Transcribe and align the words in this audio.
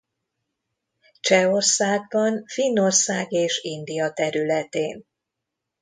Csehországban 1.19 2.45
Finnország 2.45 3.31
és 3.33 3.57
India 3.63 4.11
területén. 4.11 5.05